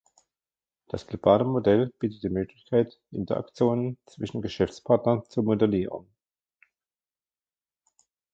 Das 0.87 1.05
globale 1.05 1.43
Modell 1.43 1.93
bietet 1.99 2.23
die 2.23 2.29
Möglichkeit, 2.29 2.99
Interaktionen 3.11 3.99
zwischen 4.07 4.41
Geschäftspartnern 4.41 5.25
zu 5.29 5.43
modellieren. 5.43 6.07